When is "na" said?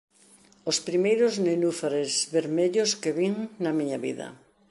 3.63-3.71